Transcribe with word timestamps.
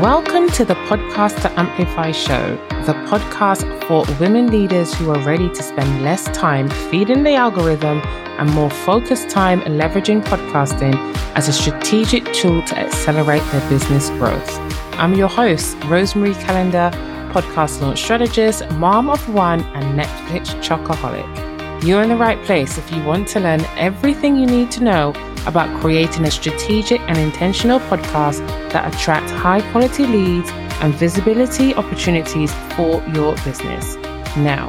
Welcome 0.00 0.48
to 0.52 0.64
the 0.64 0.74
Podcast 0.74 1.42
to 1.42 1.60
Amplify 1.60 2.12
show, 2.12 2.56
the 2.86 2.94
podcast 3.10 3.62
for 3.86 4.04
women 4.18 4.46
leaders 4.46 4.94
who 4.94 5.10
are 5.10 5.18
ready 5.20 5.48
to 5.50 5.62
spend 5.62 6.02
less 6.02 6.24
time 6.36 6.68
feeding 6.90 7.22
the 7.22 7.34
algorithm 7.34 8.00
and 8.38 8.50
more 8.52 8.70
focused 8.70 9.28
time 9.28 9.60
leveraging 9.60 10.22
podcasting 10.22 10.94
as 11.36 11.48
a 11.48 11.52
strategic 11.52 12.24
tool 12.32 12.62
to 12.62 12.78
accelerate 12.78 13.42
their 13.52 13.68
business 13.68 14.08
growth. 14.10 14.58
I'm 14.94 15.14
your 15.14 15.28
host, 15.28 15.76
Rosemary 15.84 16.34
Calendar, 16.34 16.90
podcast 17.32 17.80
launch 17.82 18.02
strategist, 18.02 18.68
mom 18.72 19.10
of 19.10 19.28
one, 19.32 19.60
and 19.74 19.98
Netflix 19.98 20.46
chocoholic. 20.62 21.84
You're 21.84 22.02
in 22.02 22.08
the 22.08 22.16
right 22.16 22.42
place 22.44 22.78
if 22.78 22.90
you 22.90 23.02
want 23.04 23.28
to 23.28 23.40
learn 23.40 23.60
everything 23.76 24.36
you 24.36 24.46
need 24.46 24.70
to 24.72 24.82
know 24.82 25.12
about 25.46 25.80
creating 25.80 26.24
a 26.24 26.30
strategic 26.30 27.00
and 27.02 27.18
intentional 27.18 27.80
podcast 27.80 28.46
that 28.70 28.94
attracts 28.94 29.32
high 29.32 29.60
quality 29.72 30.06
leads 30.06 30.50
and 30.80 30.94
visibility 30.94 31.74
opportunities 31.74 32.52
for 32.76 33.02
your 33.14 33.34
business. 33.44 33.96
Now, 34.36 34.68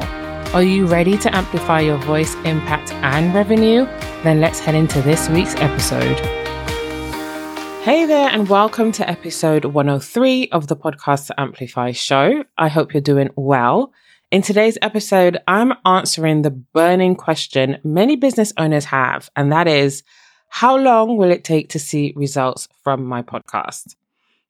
are 0.54 0.64
you 0.64 0.86
ready 0.86 1.18
to 1.18 1.36
amplify 1.36 1.80
your 1.80 1.98
voice, 1.98 2.36
impact, 2.46 2.92
and 2.94 3.34
revenue? 3.34 3.86
Then 4.24 4.40
let's 4.40 4.60
head 4.60 4.76
into 4.76 5.02
this 5.02 5.30
week's 5.30 5.56
episode. 5.56 6.20
Hey 7.84 8.06
there, 8.06 8.30
and 8.30 8.48
welcome 8.48 8.92
to 8.94 9.10
episode 9.10 9.66
103 9.66 10.50
of 10.52 10.68
the 10.68 10.76
Podcast 10.78 11.28
to 11.28 11.40
Amplify 11.40 11.92
show. 11.92 12.44
I 12.58 12.70
hope 12.70 12.94
you're 12.94 13.02
doing 13.02 13.30
well. 13.36 13.92
In 14.32 14.42
today's 14.42 14.78
episode, 14.82 15.38
I'm 15.48 15.74
answering 15.86 16.42
the 16.42 16.52
burning 16.52 17.16
question 17.16 17.80
many 17.84 18.16
business 18.16 18.54
owners 18.58 18.86
have, 18.86 19.30
and 19.36 19.52
that 19.52 19.68
is 19.68 20.02
how 20.54 20.78
long 20.78 21.18
will 21.18 21.32
it 21.32 21.44
take 21.44 21.70
to 21.70 21.80
see 21.80 22.14
results 22.16 22.68
from 22.84 23.04
my 23.04 23.24
podcast? 23.24 23.96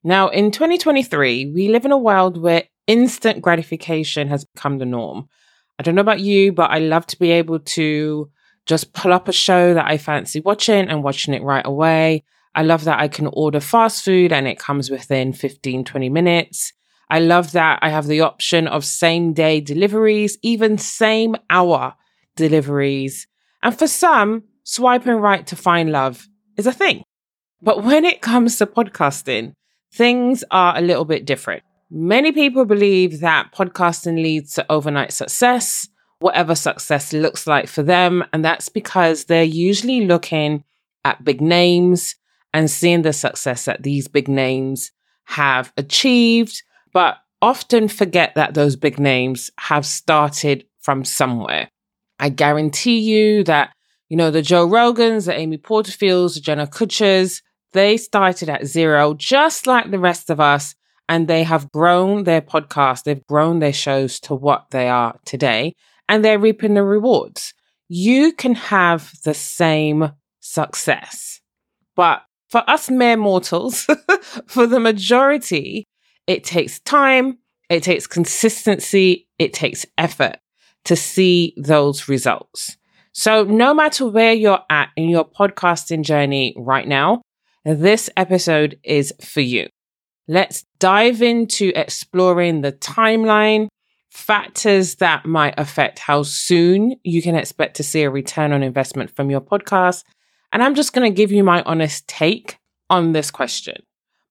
Now, 0.02 0.28
in 0.28 0.50
2023, 0.50 1.46
we 1.54 1.68
live 1.68 1.86
in 1.86 1.92
a 1.92 1.98
world 1.98 2.36
where 2.36 2.64
instant 2.86 3.40
gratification 3.40 4.28
has 4.28 4.44
become 4.44 4.76
the 4.76 4.84
norm. 4.84 5.30
I 5.78 5.82
don't 5.82 5.94
know 5.94 6.02
about 6.02 6.20
you, 6.20 6.52
but 6.52 6.70
I 6.70 6.78
love 6.78 7.06
to 7.06 7.18
be 7.18 7.30
able 7.30 7.58
to 7.58 8.30
just 8.66 8.92
pull 8.92 9.14
up 9.14 9.28
a 9.28 9.32
show 9.32 9.72
that 9.72 9.86
I 9.86 9.96
fancy 9.96 10.40
watching 10.40 10.90
and 10.90 11.02
watching 11.02 11.32
it 11.32 11.42
right 11.42 11.64
away. 11.64 12.22
I 12.54 12.64
love 12.64 12.84
that 12.84 13.00
I 13.00 13.08
can 13.08 13.30
order 13.32 13.60
fast 13.60 14.04
food 14.04 14.30
and 14.30 14.46
it 14.46 14.58
comes 14.58 14.90
within 14.90 15.32
15, 15.32 15.84
20 15.84 16.08
minutes. 16.10 16.74
I 17.08 17.20
love 17.20 17.52
that 17.52 17.78
I 17.80 17.88
have 17.88 18.08
the 18.08 18.20
option 18.20 18.68
of 18.68 18.84
same 18.84 19.32
day 19.32 19.62
deliveries, 19.62 20.36
even 20.42 20.76
same 20.76 21.34
hour 21.48 21.94
deliveries. 22.36 23.26
And 23.62 23.74
for 23.74 23.86
some, 23.86 24.42
swiping 24.64 25.14
right 25.14 25.46
to 25.46 25.56
find 25.56 25.92
love 25.92 26.28
is 26.56 26.66
a 26.66 26.72
thing. 26.72 27.04
But 27.62 27.84
when 27.84 28.04
it 28.04 28.20
comes 28.20 28.58
to 28.58 28.66
podcasting, 28.66 29.52
things 29.92 30.42
are 30.50 30.76
a 30.76 30.80
little 30.80 31.04
bit 31.04 31.24
different. 31.24 31.62
Many 31.90 32.32
people 32.32 32.64
believe 32.64 33.20
that 33.20 33.52
podcasting 33.54 34.20
leads 34.22 34.54
to 34.54 34.66
overnight 34.70 35.12
success, 35.12 35.88
whatever 36.18 36.54
success 36.54 37.12
looks 37.12 37.46
like 37.46 37.68
for 37.68 37.82
them. 37.82 38.24
And 38.32 38.44
that's 38.44 38.68
because 38.68 39.24
they're 39.24 39.44
usually 39.44 40.06
looking 40.06 40.64
at 41.04 41.24
big 41.24 41.40
names 41.40 42.16
and 42.52 42.70
seeing 42.70 43.02
the 43.02 43.12
success 43.12 43.66
that 43.66 43.82
these 43.82 44.08
big 44.08 44.28
names 44.28 44.90
have 45.24 45.72
achieved, 45.76 46.62
but 46.92 47.16
often 47.42 47.88
forget 47.88 48.34
that 48.34 48.54
those 48.54 48.76
big 48.76 48.98
names 48.98 49.50
have 49.58 49.84
started 49.84 50.64
from 50.80 51.04
somewhere. 51.04 51.68
I 52.18 52.28
guarantee 52.28 53.00
you 53.00 53.44
that 53.44 53.70
you 54.08 54.16
know, 54.16 54.30
the 54.30 54.42
Joe 54.42 54.66
Rogans, 54.66 55.26
the 55.26 55.34
Amy 55.34 55.58
Porterfields, 55.58 56.34
the 56.34 56.40
Jenna 56.40 56.66
Kutchers, 56.66 57.42
they 57.72 57.96
started 57.96 58.48
at 58.48 58.66
zero, 58.66 59.14
just 59.14 59.66
like 59.66 59.90
the 59.90 59.98
rest 59.98 60.30
of 60.30 60.40
us. 60.40 60.74
And 61.08 61.28
they 61.28 61.42
have 61.42 61.70
grown 61.70 62.24
their 62.24 62.40
podcast, 62.40 63.02
they've 63.04 63.26
grown 63.26 63.58
their 63.58 63.74
shows 63.74 64.18
to 64.20 64.34
what 64.34 64.70
they 64.70 64.88
are 64.88 65.18
today, 65.26 65.74
and 66.08 66.24
they're 66.24 66.38
reaping 66.38 66.72
the 66.74 66.82
rewards. 66.82 67.52
You 67.88 68.32
can 68.32 68.54
have 68.54 69.12
the 69.22 69.34
same 69.34 70.12
success. 70.40 71.40
But 71.94 72.22
for 72.48 72.64
us 72.68 72.88
mere 72.88 73.18
mortals, 73.18 73.86
for 74.46 74.66
the 74.66 74.80
majority, 74.80 75.86
it 76.26 76.42
takes 76.42 76.80
time, 76.80 77.38
it 77.68 77.82
takes 77.82 78.06
consistency, 78.06 79.28
it 79.38 79.52
takes 79.52 79.84
effort 79.98 80.36
to 80.84 80.96
see 80.96 81.52
those 81.56 82.08
results. 82.08 82.78
So, 83.16 83.44
no 83.44 83.72
matter 83.72 84.08
where 84.08 84.32
you're 84.32 84.64
at 84.68 84.90
in 84.96 85.08
your 85.08 85.24
podcasting 85.24 86.02
journey 86.02 86.52
right 86.58 86.86
now, 86.86 87.22
this 87.64 88.10
episode 88.16 88.76
is 88.82 89.14
for 89.20 89.40
you. 89.40 89.68
Let's 90.26 90.64
dive 90.80 91.22
into 91.22 91.70
exploring 91.76 92.62
the 92.62 92.72
timeline, 92.72 93.68
factors 94.10 94.96
that 94.96 95.26
might 95.26 95.54
affect 95.56 96.00
how 96.00 96.24
soon 96.24 96.96
you 97.04 97.22
can 97.22 97.36
expect 97.36 97.76
to 97.76 97.84
see 97.84 98.02
a 98.02 98.10
return 98.10 98.52
on 98.52 98.64
investment 98.64 99.14
from 99.14 99.30
your 99.30 99.40
podcast. 99.40 100.02
And 100.50 100.60
I'm 100.60 100.74
just 100.74 100.92
going 100.92 101.08
to 101.08 101.16
give 101.16 101.30
you 101.30 101.44
my 101.44 101.62
honest 101.62 102.08
take 102.08 102.58
on 102.90 103.12
this 103.12 103.30
question. 103.30 103.76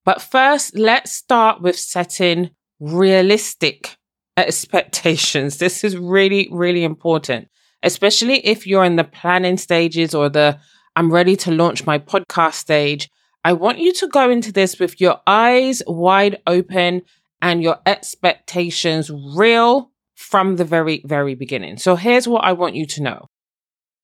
But 0.03 0.21
first, 0.21 0.77
let's 0.77 1.13
start 1.13 1.61
with 1.61 1.79
setting 1.79 2.49
realistic 2.81 3.95
expectations. 4.35 5.57
This 5.59 5.85
is 5.85 5.95
really, 5.95 6.49
really 6.51 6.83
important 6.83 7.47
especially 7.83 8.45
if 8.45 8.65
you're 8.65 8.85
in 8.85 8.95
the 8.95 9.03
planning 9.03 9.57
stages 9.57 10.15
or 10.15 10.29
the 10.29 10.59
I'm 10.95 11.11
ready 11.11 11.35
to 11.37 11.51
launch 11.51 11.85
my 11.85 11.99
podcast 11.99 12.53
stage. 12.53 13.09
I 13.43 13.53
want 13.53 13.79
you 13.79 13.91
to 13.93 14.07
go 14.07 14.29
into 14.29 14.51
this 14.51 14.79
with 14.79 15.01
your 15.01 15.19
eyes 15.27 15.81
wide 15.85 16.41
open 16.47 17.01
and 17.41 17.61
your 17.61 17.79
expectations 17.85 19.11
real 19.35 19.91
from 20.15 20.55
the 20.55 20.63
very, 20.63 21.01
very 21.05 21.35
beginning. 21.35 21.77
So 21.77 21.95
here's 21.95 22.27
what 22.27 22.43
I 22.43 22.53
want 22.53 22.75
you 22.75 22.85
to 22.85 23.01
know. 23.01 23.27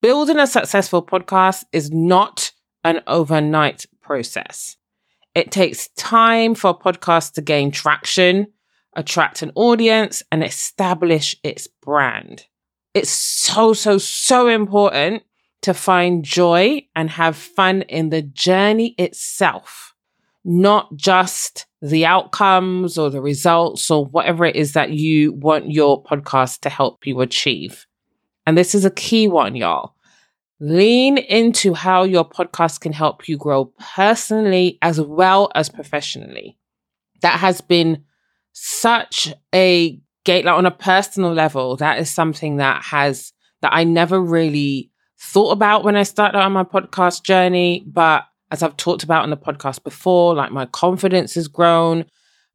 Building 0.02 0.38
a 0.38 0.46
successful 0.46 1.04
podcast 1.04 1.64
is 1.72 1.90
not 1.90 2.52
an 2.84 3.02
overnight 3.06 3.86
process. 4.02 4.76
It 5.34 5.52
takes 5.52 5.88
time 5.96 6.54
for 6.54 6.70
a 6.70 6.74
podcast 6.74 7.34
to 7.34 7.42
gain 7.42 7.70
traction, 7.70 8.48
attract 8.96 9.42
an 9.42 9.52
audience, 9.54 10.22
and 10.32 10.42
establish 10.42 11.36
its 11.44 11.66
brand 11.66 12.46
it's 12.94 13.10
so, 13.10 13.72
so, 13.72 13.98
so 13.98 14.48
important 14.48 15.22
to 15.62 15.74
find 15.74 16.24
joy 16.24 16.82
and 16.96 17.10
have 17.10 17.36
fun 17.36 17.82
in 17.82 18.08
the 18.08 18.22
journey 18.22 18.94
itself, 18.98 19.94
not 20.44 20.94
just 20.96 21.66
the 21.82 22.06
outcomes 22.06 22.98
or 22.98 23.10
the 23.10 23.20
results 23.20 23.90
or 23.90 24.06
whatever 24.06 24.44
it 24.44 24.56
is 24.56 24.72
that 24.72 24.90
you 24.90 25.32
want 25.32 25.70
your 25.70 26.02
podcast 26.02 26.60
to 26.60 26.70
help 26.70 27.06
you 27.06 27.20
achieve. 27.20 27.86
And 28.46 28.56
this 28.56 28.74
is 28.74 28.84
a 28.84 28.90
key 28.90 29.28
one, 29.28 29.54
y'all. 29.54 29.94
Lean 30.58 31.16
into 31.16 31.72
how 31.72 32.02
your 32.02 32.28
podcast 32.28 32.80
can 32.80 32.92
help 32.92 33.28
you 33.28 33.38
grow 33.38 33.72
personally 33.94 34.78
as 34.82 35.00
well 35.00 35.50
as 35.54 35.68
professionally. 35.68 36.58
That 37.22 37.40
has 37.40 37.60
been 37.60 38.04
such 38.52 39.32
a 39.54 40.00
gate 40.24 40.44
like 40.44 40.54
on 40.56 40.66
a 40.66 40.70
personal 40.70 41.32
level 41.32 41.76
that 41.76 41.98
is 41.98 42.10
something 42.10 42.56
that 42.56 42.82
has 42.82 43.32
that 43.62 43.72
i 43.72 43.84
never 43.84 44.20
really 44.20 44.90
thought 45.18 45.50
about 45.50 45.84
when 45.84 45.96
i 45.96 46.02
started 46.02 46.38
on 46.38 46.52
my 46.52 46.64
podcast 46.64 47.22
journey 47.22 47.84
but 47.86 48.24
as 48.50 48.62
i've 48.62 48.76
talked 48.76 49.02
about 49.02 49.22
on 49.22 49.30
the 49.30 49.36
podcast 49.36 49.82
before 49.84 50.34
like 50.34 50.52
my 50.52 50.66
confidence 50.66 51.34
has 51.34 51.48
grown. 51.48 52.04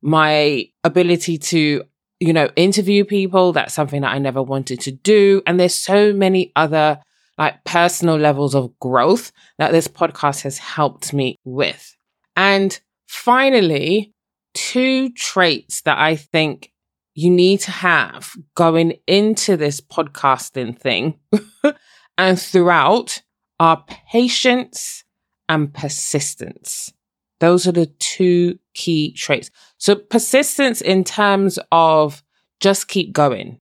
My 0.02 0.66
ability 0.84 1.38
to 1.40 1.84
you 2.20 2.34
know 2.34 2.50
interview 2.56 3.04
people 3.04 3.54
that's 3.54 3.74
something 3.74 4.02
that 4.02 4.14
i 4.14 4.20
never 4.20 4.44
wanted 4.44 4.80
to 4.82 4.92
do. 4.92 5.42
And 5.48 5.60
there's 5.60 5.76
so 5.76 6.14
many 6.14 6.52
other 6.56 7.00
like 7.38 7.64
personal 7.66 8.18
levels 8.18 8.56
of 8.56 8.78
growth 8.80 9.32
that 9.58 9.72
this 9.72 9.88
podcast 9.88 10.44
has 10.44 10.58
helped 10.58 11.12
me 11.12 11.38
with. 11.44 11.96
And 12.36 12.80
finally 13.08 14.14
two 14.54 15.12
traits 15.12 15.82
that 15.82 15.98
i 15.98 16.16
think 16.16 16.72
you 17.16 17.32
need 17.32 17.62
to 17.62 17.72
have 17.72 18.34
going 18.56 18.94
into 19.08 19.56
this 19.56 19.80
podcasting 19.80 20.78
thing 20.78 21.18
and 22.18 22.40
throughout 22.40 23.22
are 23.60 23.84
patience 23.88 25.06
and 25.48 25.74
persistence. 25.74 26.92
Those 27.40 27.68
are 27.68 27.72
the 27.72 27.86
two 27.86 28.60
key 28.74 29.14
traits. 29.14 29.50
So 29.78 29.96
persistence 29.96 30.82
in 30.82 31.06
terms 31.06 31.58
of 31.72 32.22
just 32.60 32.90
keep 32.90 33.14
going. 33.14 33.60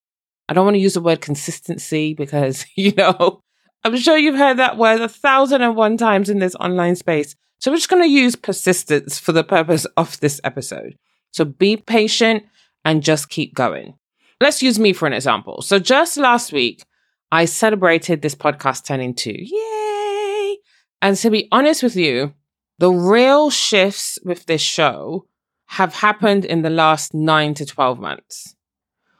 I 0.48 0.52
don't 0.52 0.64
want 0.64 0.74
to 0.74 0.80
use 0.80 0.94
the 0.94 1.00
word 1.00 1.20
consistency 1.20 2.12
because, 2.12 2.66
you 2.74 2.92
know, 2.96 3.40
I'm 3.84 3.96
sure 3.96 4.16
you've 4.16 4.38
heard 4.38 4.56
that 4.56 4.78
word 4.78 5.00
a 5.00 5.08
thousand 5.08 5.62
and 5.62 5.76
one 5.76 5.96
times 5.96 6.28
in 6.28 6.40
this 6.40 6.56
online 6.56 6.96
space. 6.96 7.36
So 7.60 7.70
we're 7.70 7.76
just 7.76 7.88
going 7.88 8.02
to 8.02 8.08
use 8.08 8.34
persistence 8.34 9.18
for 9.18 9.32
the 9.32 9.44
purpose 9.44 9.84
of 9.96 10.18
this 10.20 10.40
episode. 10.42 10.98
So 11.30 11.44
be 11.44 11.76
patient 11.76 12.44
and 12.84 13.02
just 13.02 13.28
keep 13.28 13.54
going. 13.54 13.94
Let's 14.40 14.62
use 14.62 14.78
me 14.78 14.92
for 14.92 15.06
an 15.06 15.12
example. 15.12 15.62
So 15.62 15.78
just 15.78 16.16
last 16.16 16.52
week, 16.52 16.84
I 17.32 17.46
celebrated 17.46 18.22
this 18.22 18.34
podcast 18.34 18.84
turning 18.84 19.14
two. 19.14 19.36
Yay! 19.36 20.58
And 21.02 21.16
to 21.16 21.30
be 21.30 21.48
honest 21.52 21.82
with 21.82 21.96
you, 21.96 22.34
the 22.78 22.90
real 22.90 23.50
shifts 23.50 24.18
with 24.24 24.46
this 24.46 24.60
show 24.60 25.26
have 25.66 25.94
happened 25.94 26.44
in 26.44 26.62
the 26.62 26.70
last 26.70 27.14
nine 27.14 27.54
to 27.54 27.64
12 27.64 27.98
months. 27.98 28.54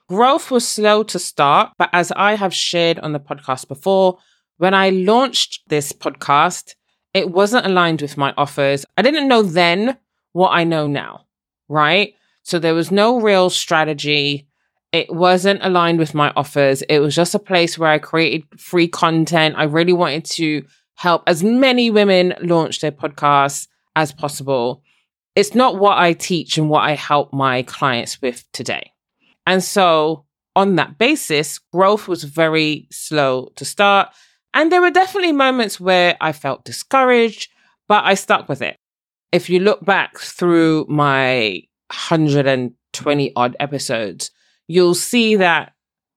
Growth 0.08 0.50
was 0.50 0.66
slow 0.66 1.02
to 1.04 1.18
start, 1.18 1.72
but 1.78 1.90
as 1.92 2.12
I 2.12 2.34
have 2.34 2.52
shared 2.52 2.98
on 2.98 3.12
the 3.12 3.20
podcast 3.20 3.68
before, 3.68 4.18
when 4.58 4.74
I 4.74 4.90
launched 4.90 5.62
this 5.68 5.92
podcast, 5.92 6.74
it 7.12 7.30
wasn't 7.30 7.66
aligned 7.66 8.02
with 8.02 8.16
my 8.16 8.34
offers. 8.36 8.84
I 8.96 9.02
didn't 9.02 9.28
know 9.28 9.42
then 9.42 9.96
what 10.32 10.50
I 10.50 10.64
know 10.64 10.86
now, 10.86 11.26
right? 11.68 12.14
So 12.44 12.58
there 12.58 12.74
was 12.74 12.90
no 12.90 13.20
real 13.20 13.50
strategy. 13.50 14.46
It 14.92 15.12
wasn't 15.12 15.64
aligned 15.64 15.98
with 15.98 16.14
my 16.14 16.30
offers. 16.36 16.82
It 16.82 17.00
was 17.00 17.14
just 17.14 17.34
a 17.34 17.38
place 17.38 17.78
where 17.78 17.90
I 17.90 17.98
created 17.98 18.60
free 18.60 18.86
content. 18.86 19.56
I 19.58 19.64
really 19.64 19.94
wanted 19.94 20.26
to 20.26 20.64
help 20.94 21.24
as 21.26 21.42
many 21.42 21.90
women 21.90 22.34
launch 22.40 22.80
their 22.80 22.92
podcasts 22.92 23.66
as 23.96 24.12
possible. 24.12 24.82
It's 25.34 25.54
not 25.54 25.78
what 25.78 25.98
I 25.98 26.12
teach 26.12 26.58
and 26.58 26.68
what 26.68 26.82
I 26.82 26.92
help 26.92 27.32
my 27.32 27.62
clients 27.62 28.20
with 28.22 28.44
today. 28.52 28.92
And 29.46 29.64
so, 29.64 30.26
on 30.54 30.76
that 30.76 30.98
basis, 30.98 31.58
growth 31.58 32.06
was 32.06 32.24
very 32.24 32.86
slow 32.92 33.50
to 33.56 33.64
start. 33.64 34.10
And 34.52 34.70
there 34.70 34.80
were 34.80 34.90
definitely 34.90 35.32
moments 35.32 35.80
where 35.80 36.16
I 36.20 36.32
felt 36.32 36.64
discouraged, 36.64 37.50
but 37.88 38.04
I 38.04 38.14
stuck 38.14 38.48
with 38.48 38.62
it. 38.62 38.76
If 39.32 39.50
you 39.50 39.58
look 39.58 39.84
back 39.84 40.18
through 40.18 40.86
my 40.88 41.62
120 41.94 43.32
odd 43.36 43.56
episodes, 43.60 44.30
you'll 44.66 44.94
see 44.94 45.36
that 45.36 45.72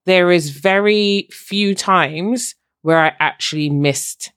there 0.05 0.31
is 0.31 0.49
very 0.49 1.27
few 1.31 1.75
times 1.75 2.55
where 2.81 2.99
I 2.99 3.13
actually 3.19 3.69
missed 3.69 4.31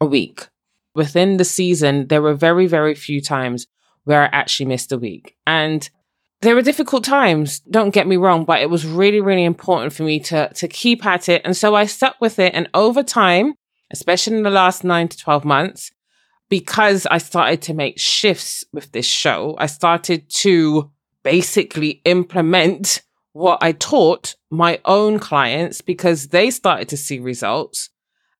a 0.00 0.06
week. 0.06 0.48
Within 0.94 1.36
the 1.36 1.44
season, 1.44 2.06
there 2.08 2.22
were 2.22 2.34
very, 2.34 2.66
very 2.66 2.94
few 2.94 3.20
times 3.20 3.66
where 4.04 4.22
I 4.22 4.28
actually 4.32 4.66
missed 4.66 4.92
a 4.92 4.98
week. 4.98 5.36
And 5.46 5.88
there 6.42 6.54
were 6.54 6.62
difficult 6.62 7.02
times, 7.04 7.60
don't 7.60 7.94
get 7.94 8.06
me 8.06 8.16
wrong, 8.16 8.44
but 8.44 8.60
it 8.60 8.70
was 8.70 8.86
really, 8.86 9.20
really 9.20 9.44
important 9.44 9.92
for 9.92 10.04
me 10.04 10.20
to, 10.20 10.48
to 10.54 10.68
keep 10.68 11.04
at 11.04 11.28
it. 11.28 11.42
And 11.44 11.56
so 11.56 11.74
I 11.74 11.86
stuck 11.86 12.16
with 12.20 12.38
it. 12.38 12.54
And 12.54 12.68
over 12.72 13.02
time, 13.02 13.54
especially 13.90 14.36
in 14.36 14.42
the 14.42 14.50
last 14.50 14.84
nine 14.84 15.08
to 15.08 15.18
12 15.18 15.44
months, 15.44 15.90
because 16.48 17.06
I 17.06 17.18
started 17.18 17.62
to 17.62 17.74
make 17.74 17.98
shifts 17.98 18.64
with 18.72 18.92
this 18.92 19.06
show, 19.06 19.56
I 19.58 19.66
started 19.66 20.28
to 20.30 20.90
basically 21.22 22.02
implement 22.04 23.02
what 23.32 23.58
I 23.62 23.72
taught 23.72 24.36
my 24.50 24.80
own 24.84 25.18
clients 25.18 25.80
because 25.80 26.28
they 26.28 26.50
started 26.50 26.88
to 26.90 26.96
see 26.96 27.18
results. 27.18 27.90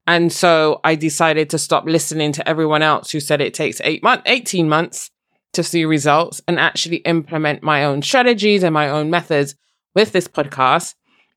And 0.06 0.32
so 0.32 0.81
I 0.85 0.94
decided 0.94 1.50
to 1.50 1.58
stop 1.58 1.85
listening 1.85 2.32
to 2.32 2.49
everyone 2.49 2.82
else 2.82 3.11
who 3.11 3.20
said 3.20 3.41
it 3.41 3.55
takes 3.55 3.81
eight 3.82 4.03
months, 4.03 4.23
18 4.26 4.69
months 4.69 5.11
to 5.53 5.62
see 5.62 5.85
results 5.85 6.41
and 6.47 6.61
actually 6.61 6.99
implement 6.99 7.62
my 7.62 7.85
own 7.85 8.03
strategies 8.03 8.62
and 8.62 8.73
my 8.73 8.88
own 8.88 9.11
methods 9.11 9.56
with 9.94 10.12
this 10.12 10.29
podcast. 10.29 10.94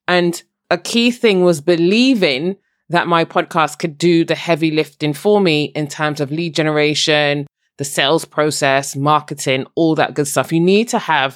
And 0.08 0.42
a 0.70 0.78
key 0.78 1.10
thing 1.10 1.44
was 1.44 1.62
believing 1.62 2.58
that 2.90 3.08
my 3.08 3.24
podcast 3.26 3.80
could 3.80 3.98
do 3.98 4.26
the 4.26 4.36
heavy 4.36 4.72
lifting 4.72 5.14
for 5.14 5.40
me 5.40 5.66
in 5.76 5.88
terms 5.88 6.20
of 6.20 6.32
lead 6.32 6.56
generation, 6.56 7.46
the 7.78 7.86
sales 7.86 8.26
process, 8.26 8.96
marketing, 8.96 9.66
all 9.76 9.96
that 9.96 10.14
good 10.14 10.28
stuff. 10.28 10.52
You 10.52 10.60
need 10.60 10.90
to 10.90 11.00
have 11.00 11.36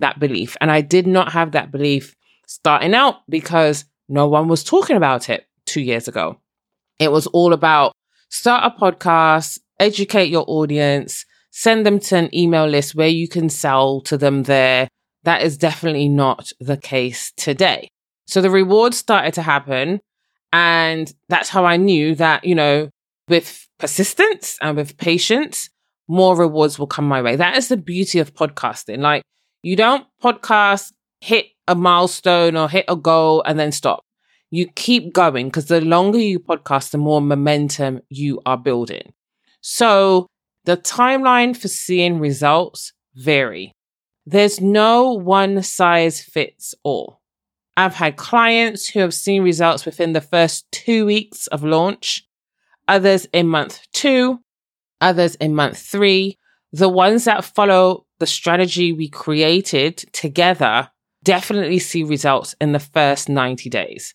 that 0.00 0.18
belief. 0.18 0.56
And 0.60 0.70
I 0.70 0.80
did 0.80 1.06
not 1.06 1.32
have 1.32 1.52
that 1.52 1.70
belief 1.70 2.14
starting 2.46 2.94
out 2.94 3.16
because 3.28 3.84
no 4.08 4.28
one 4.28 4.48
was 4.48 4.64
talking 4.64 4.96
about 4.96 5.28
it 5.28 5.46
two 5.66 5.80
years 5.80 6.08
ago. 6.08 6.40
It 6.98 7.10
was 7.10 7.26
all 7.28 7.52
about 7.52 7.92
start 8.28 8.64
a 8.64 8.80
podcast, 8.80 9.58
educate 9.80 10.30
your 10.30 10.44
audience, 10.46 11.24
send 11.50 11.84
them 11.84 11.98
to 12.00 12.16
an 12.16 12.34
email 12.34 12.66
list 12.66 12.94
where 12.94 13.08
you 13.08 13.28
can 13.28 13.48
sell 13.48 14.00
to 14.02 14.16
them 14.16 14.44
there. 14.44 14.88
That 15.24 15.42
is 15.42 15.56
definitely 15.56 16.08
not 16.08 16.50
the 16.60 16.76
case 16.76 17.32
today. 17.36 17.88
So 18.26 18.40
the 18.40 18.50
rewards 18.50 18.96
started 18.96 19.34
to 19.34 19.42
happen. 19.42 20.00
And 20.52 21.12
that's 21.28 21.48
how 21.48 21.64
I 21.64 21.76
knew 21.76 22.14
that, 22.16 22.44
you 22.44 22.54
know, 22.54 22.90
with 23.28 23.66
persistence 23.78 24.58
and 24.60 24.76
with 24.76 24.98
patience, 24.98 25.70
more 26.08 26.36
rewards 26.36 26.78
will 26.78 26.86
come 26.86 27.06
my 27.08 27.22
way. 27.22 27.36
That 27.36 27.56
is 27.56 27.68
the 27.68 27.76
beauty 27.76 28.18
of 28.18 28.34
podcasting. 28.34 28.98
Like, 28.98 29.22
you 29.62 29.76
don't 29.76 30.06
podcast, 30.22 30.92
hit 31.20 31.46
a 31.66 31.74
milestone 31.74 32.56
or 32.56 32.68
hit 32.68 32.84
a 32.88 32.96
goal 32.96 33.42
and 33.46 33.58
then 33.58 33.72
stop. 33.72 34.04
You 34.50 34.66
keep 34.66 35.14
going 35.14 35.46
because 35.46 35.66
the 35.66 35.80
longer 35.80 36.18
you 36.18 36.38
podcast, 36.38 36.90
the 36.90 36.98
more 36.98 37.22
momentum 37.22 38.02
you 38.10 38.42
are 38.44 38.58
building. 38.58 39.14
So 39.62 40.26
the 40.64 40.76
timeline 40.76 41.56
for 41.56 41.68
seeing 41.68 42.18
results 42.18 42.92
vary. 43.14 43.72
There's 44.26 44.60
no 44.60 45.12
one 45.12 45.62
size 45.62 46.20
fits 46.20 46.74
all. 46.82 47.21
I've 47.76 47.94
had 47.94 48.16
clients 48.16 48.88
who 48.88 49.00
have 49.00 49.14
seen 49.14 49.42
results 49.42 49.86
within 49.86 50.12
the 50.12 50.20
first 50.20 50.70
two 50.72 51.06
weeks 51.06 51.46
of 51.48 51.64
launch, 51.64 52.26
others 52.86 53.26
in 53.32 53.48
month 53.48 53.86
two, 53.92 54.40
others 55.00 55.34
in 55.36 55.54
month 55.54 55.78
three. 55.78 56.38
The 56.72 56.88
ones 56.88 57.24
that 57.24 57.44
follow 57.44 58.06
the 58.18 58.26
strategy 58.26 58.92
we 58.92 59.08
created 59.08 59.98
together 60.12 60.90
definitely 61.22 61.78
see 61.78 62.02
results 62.02 62.54
in 62.60 62.72
the 62.72 62.80
first 62.80 63.28
90 63.28 63.70
days. 63.70 64.14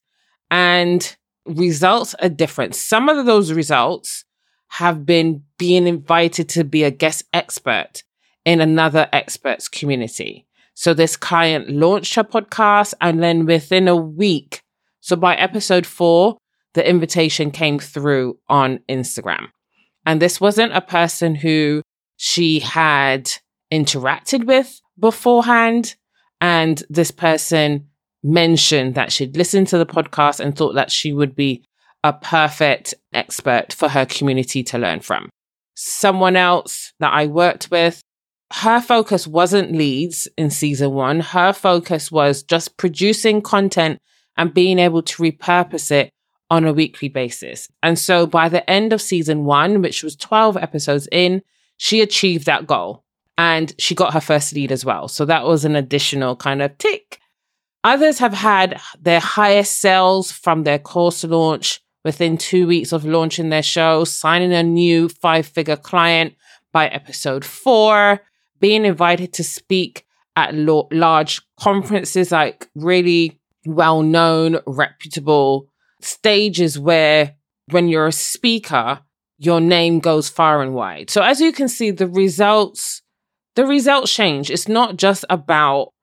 And 0.51 1.15
results 1.45 2.15
are 2.15 2.30
different. 2.30 2.75
Some 2.75 3.09
of 3.09 3.25
those 3.25 3.54
results 3.54 4.25
have 4.69 5.06
been 5.06 5.44
being 5.57 5.88
invited 5.88 6.50
to 6.50 6.63
be 6.63 6.83
a 6.83 6.92
guest 6.92 7.24
expert 7.33 8.04
in 8.45 8.62
another 8.62 9.07
experts 9.13 9.68
community. 9.68 10.46
So 10.79 10.94
this 10.94 11.18
client 11.18 11.71
launched 11.71 12.13
her 12.13 12.24
podcast 12.24 12.94
and 13.01 13.24
then 13.24 13.47
within 13.47 13.88
a 13.88 13.95
week, 13.95 14.62
so 15.01 15.15
by 15.15 15.35
episode 15.35 15.88
four, 15.88 16.38
the 16.75 16.88
invitation 16.88 17.50
came 17.50 17.79
through 17.79 18.38
on 18.47 18.81
Instagram. 18.88 19.47
And 20.06 20.21
this 20.21 20.39
wasn't 20.39 20.77
a 20.77 20.81
person 20.81 21.33
who 21.33 21.81
she 22.18 22.59
had 22.59 23.31
interacted 23.74 24.45
with 24.45 24.79
beforehand. 25.00 25.95
And 26.41 26.83
this 26.91 27.09
person 27.09 27.88
mentioned 28.23 28.94
that 28.94 29.12
she'd 29.12 29.35
listened 29.35 29.69
to 29.69 29.80
the 29.80 29.85
podcast 29.88 30.39
and 30.39 30.56
thought 30.56 30.75
that 30.75 30.91
she 30.91 31.12
would 31.12 31.35
be 31.35 31.65
a 32.03 32.13
perfect 32.13 32.94
expert 33.13 33.73
for 33.73 33.89
her 33.89 34.06
community 34.06 34.62
to 34.65 34.77
learn 34.77 35.00
from. 35.00 35.27
Someone 35.73 36.35
else 36.35 36.94
that 37.00 37.13
I 37.13 37.25
worked 37.25 37.71
with, 37.71 38.00
her 38.53 38.81
focus 38.81 39.27
wasn't 39.27 39.73
leads 39.73 40.27
in 40.38 40.49
season 40.49 40.92
one. 40.92 41.19
Her 41.19 41.51
focus 41.54 42.11
was 42.11 42.44
just 42.44 42.77
producing 42.77 43.42
content 43.42 43.99
and 44.37 44.54
being 44.54 44.80
able 44.80 45.01
to 45.01 45.23
repurpose 45.23 45.92
it 45.92 46.11
on 46.49 46.63
a 46.63 46.73
weekly 46.73 47.09
basis. 47.09 47.69
And 47.83 47.99
so 47.99 48.25
by 48.25 48.47
the 48.47 48.68
end 48.69 48.94
of 48.94 49.01
season 49.01 49.44
one, 49.44 49.81
which 49.81 50.01
was 50.01 50.16
12 50.16 50.56
episodes 50.56 51.07
in, 51.11 51.42
she 51.75 52.01
achieved 52.01 52.45
that 52.45 52.66
goal 52.66 53.04
and 53.37 53.73
she 53.77 53.94
got 53.94 54.13
her 54.13 54.21
first 54.21 54.54
lead 54.54 54.71
as 54.71 54.85
well. 54.85 55.07
So 55.07 55.25
that 55.25 55.45
was 55.45 55.66
an 55.66 55.75
additional 55.75 56.35
kind 56.35 56.61
of 56.61 56.77
tick. 56.77 57.19
Others 57.83 58.19
have 58.19 58.33
had 58.33 58.80
their 58.99 59.19
highest 59.19 59.80
sales 59.80 60.31
from 60.31 60.63
their 60.63 60.80
course 60.80 61.23
launch 61.23 61.81
within 62.04 62.37
two 62.37 62.66
weeks 62.66 62.92
of 62.92 63.06
launching 63.06 63.49
their 63.49 63.63
show, 63.63 64.04
signing 64.06 64.54
a 64.54 64.63
new 64.63 65.09
five 65.09 65.45
figure 65.45 65.75
client 65.75 66.33
by 66.71 66.87
episode 66.87 67.44
four, 67.44 68.21
being 68.59 68.85
invited 68.85 69.33
to 69.33 69.44
speak 69.44 70.06
at 70.35 70.54
lo- 70.54 70.87
large 70.92 71.42
conferences, 71.59 72.31
like 72.31 72.69
really 72.76 73.40
well 73.66 74.02
known, 74.02 74.59
reputable 74.66 75.68
stages 76.02 76.78
where 76.80 77.35
when 77.71 77.87
you're 77.87 78.07
a 78.07 78.11
speaker, 78.11 78.99
your 79.40 79.59
name 79.59 79.99
goes 79.99 80.30
far 80.30 80.61
and 80.61 80.73
wide. 80.73 81.09
So 81.09 81.21
as 81.21 81.42
you 81.42 81.52
can 81.52 81.68
see, 81.68 81.92
the 81.92 82.07
results, 82.07 83.02
the 83.56 83.66
results 83.66 84.14
change. 84.14 84.49
It's 84.49 84.68
not 84.68 84.97
just 84.97 85.26
about, 85.30 85.94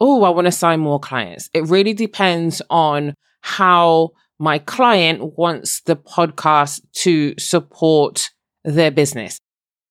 oh, 0.00 0.22
I 0.24 0.30
want 0.30 0.46
to 0.46 0.52
sign 0.52 0.80
more 0.80 1.00
clients. 1.00 1.48
It 1.54 1.66
really 1.66 1.94
depends 1.94 2.60
on 2.70 3.14
how 3.40 4.10
my 4.38 4.58
client 4.58 5.38
wants 5.38 5.80
the 5.82 5.96
podcast 5.96 6.80
to 6.92 7.34
support 7.38 8.30
their 8.64 8.90
business. 8.90 9.38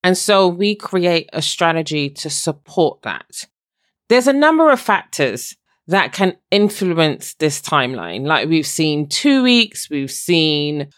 And 0.04 0.18
so 0.18 0.48
we 0.48 0.76
create 0.76 1.30
a 1.32 1.42
strategy 1.42 2.10
to 2.10 2.30
support 2.30 3.02
that. 3.04 3.46
There's 4.10 4.28
a 4.28 4.34
number 4.34 4.70
of 4.70 4.80
factors 4.80 5.56
that 5.88 6.14
can 6.14 6.36
influence 6.52 7.34
this 7.36 7.62
timeline. 7.62 8.26
Like 8.26 8.48
we've 8.48 8.68
seen 8.68 9.08
two 9.08 9.44
weeks, 9.44 9.90
we've 9.90 10.12
seen 10.12 10.90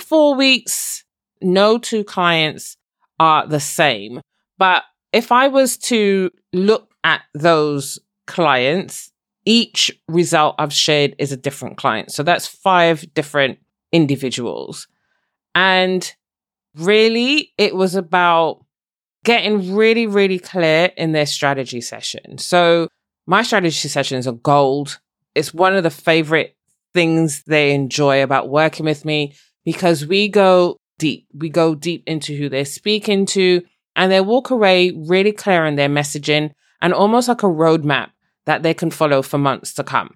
four 0.00 0.34
weeks. 0.34 1.04
No 1.40 1.78
two 1.78 2.04
clients 2.04 2.76
are 3.20 3.46
the 3.46 3.60
same. 3.60 4.20
But 4.58 4.82
if 5.12 5.32
I 5.32 5.48
was 5.48 5.76
to 5.78 6.30
look 6.52 6.92
at 7.04 7.22
those 7.34 7.98
clients, 8.26 9.12
each 9.44 9.90
result 10.08 10.56
I've 10.58 10.72
shared 10.72 11.14
is 11.18 11.32
a 11.32 11.36
different 11.36 11.76
client. 11.78 12.12
So 12.12 12.22
that's 12.22 12.46
five 12.46 13.04
different 13.14 13.58
individuals. 13.92 14.88
And 15.54 16.12
really, 16.78 17.52
it 17.58 17.74
was 17.74 17.94
about 17.94 18.64
getting 19.24 19.74
really, 19.74 20.06
really 20.06 20.38
clear 20.38 20.90
in 20.96 21.12
their 21.12 21.26
strategy 21.26 21.80
session. 21.80 22.38
So 22.38 22.88
my 23.26 23.42
strategy 23.42 23.88
sessions 23.88 24.26
are 24.26 24.32
gold. 24.32 25.00
It's 25.34 25.52
one 25.52 25.76
of 25.76 25.82
the 25.82 25.90
favorite 25.90 26.56
things 26.94 27.42
they 27.42 27.74
enjoy 27.74 28.22
about 28.22 28.48
working 28.48 28.86
with 28.86 29.04
me 29.04 29.34
because 29.64 30.06
we 30.06 30.28
go 30.28 30.78
deep. 30.98 31.26
We 31.34 31.48
go 31.48 31.74
deep 31.74 32.04
into 32.06 32.36
who 32.36 32.48
they're 32.48 32.64
speaking 32.64 33.26
to 33.26 33.62
and 33.94 34.10
they 34.10 34.20
walk 34.20 34.50
away 34.50 34.92
really 34.92 35.32
clear 35.32 35.66
in 35.66 35.76
their 35.76 35.88
messaging 35.88 36.52
and 36.80 36.94
almost 36.94 37.28
like 37.28 37.42
a 37.42 37.46
roadmap 37.46 38.10
that 38.46 38.62
they 38.62 38.72
can 38.72 38.90
follow 38.90 39.20
for 39.20 39.36
months 39.36 39.74
to 39.74 39.84
come. 39.84 40.14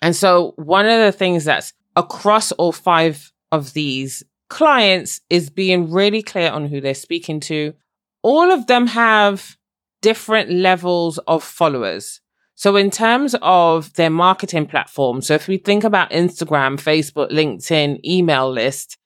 And 0.00 0.16
so 0.16 0.54
one 0.56 0.86
of 0.86 1.00
the 1.00 1.12
things 1.12 1.44
that's 1.44 1.72
across 1.96 2.52
all 2.52 2.72
five 2.72 3.32
of 3.52 3.72
these 3.72 4.22
clients 4.54 5.20
is 5.28 5.50
being 5.50 5.90
really 5.90 6.22
clear 6.22 6.48
on 6.48 6.68
who 6.68 6.80
they're 6.80 6.94
speaking 6.94 7.40
to. 7.40 7.74
All 8.22 8.52
of 8.52 8.68
them 8.68 8.86
have 8.86 9.56
different 10.00 10.48
levels 10.48 11.18
of 11.26 11.42
followers. 11.42 12.20
So 12.54 12.76
in 12.76 12.92
terms 12.92 13.34
of 13.42 13.92
their 13.94 14.10
marketing 14.10 14.66
platform, 14.66 15.22
so 15.22 15.34
if 15.34 15.48
we 15.48 15.56
think 15.56 15.82
about 15.82 16.12
Instagram, 16.12 16.80
Facebook, 16.80 17.32
LinkedIn, 17.32 17.98
email 18.04 18.48
list, 18.48 18.96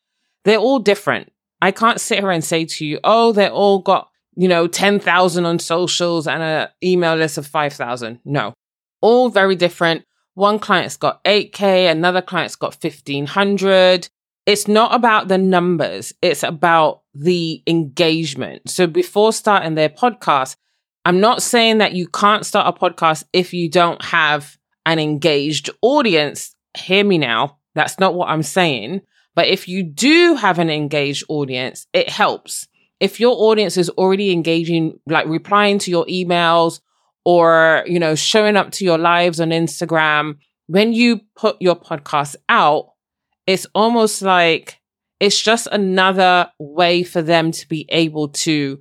they're 0.45 0.59
all 0.59 0.81
different. 0.81 1.33
I 1.62 1.71
can't 1.71 1.99
sit 1.99 2.19
here 2.19 2.31
and 2.31 2.45
say 2.45 2.67
to 2.67 2.85
you, 2.85 3.00
oh, 3.02 3.33
they're 3.33 3.50
all 3.50 3.78
got, 3.78 4.11
you 4.37 4.49
know, 4.49 4.67
10,000 4.67 5.47
on 5.47 5.59
socials 5.59 6.26
and 6.26 6.43
an 6.43 6.69
email 6.85 7.17
list 7.17 7.38
of 7.38 7.47
5,000. 7.47 8.21
No, 8.26 8.52
all 9.00 9.31
very 9.31 9.57
different. 9.57 10.05
One 10.35 10.59
client's 10.59 10.99
got 10.99 11.25
8K, 11.25 11.90
another 11.90 12.21
client's 12.21 12.55
got 12.55 12.76
1500. 12.78 14.11
It's 14.49 14.67
not 14.67 14.95
about 14.95 15.28
the 15.28 15.37
numbers. 15.37 16.14
It's 16.23 16.43
about 16.43 17.02
the 17.12 17.62
engagement. 17.67 18.71
So 18.71 18.87
before 18.87 19.35
starting 19.35 19.75
their 19.75 19.90
podcast, 19.90 20.57
I'm 21.05 21.21
not 21.21 21.43
saying 21.43 21.78
that 21.78 21.93
you 21.93 22.09
can't 22.09 22.47
start 22.47 22.67
a 22.67 22.81
podcast 22.81 23.25
if 23.35 23.52
you 23.52 23.69
don't 23.69 24.02
have 24.02 24.57
an 24.87 24.99
engaged 24.99 25.69
audience. 25.83 26.55
Hear 26.75 27.05
me 27.05 27.19
now. 27.19 27.59
That's 27.75 27.99
not 27.99 28.14
what 28.14 28.31
I'm 28.31 28.43
saying. 28.43 29.02
But 29.35 29.49
if 29.49 29.69
you 29.69 29.83
do 29.83 30.37
have 30.37 30.59
an 30.59 30.71
engaged 30.71 31.25
audience, 31.28 31.87
it 31.93 32.09
helps. 32.09 32.69
If 33.00 33.21
your 33.21 33.37
audience 33.37 33.76
is 33.76 33.90
already 33.90 34.33
engaging, 34.33 34.99
like 35.07 35.26
replying 35.26 35.78
to 35.81 35.90
your 35.90 36.07
emails 36.07 36.81
or, 37.26 37.85
you 37.87 37.99
know, 37.99 38.14
showing 38.14 38.57
up 38.57 38.71
to 38.73 38.85
your 38.87 38.97
lives 38.97 39.40
on 39.40 39.50
Instagram, 39.50 40.38
when 40.69 40.95
you 40.95 41.21
put 41.37 41.61
your 41.61 41.76
podcast 41.76 42.35
out, 42.49 42.93
it's 43.49 43.67
almost 43.75 44.21
like 44.21 44.78
it's 45.21 45.40
just 45.40 45.67
another 45.73 46.50
way 46.59 47.02
for 47.02 47.23
them 47.23 47.50
to 47.50 47.67
be 47.67 47.87
able 47.88 48.28
to 48.28 48.78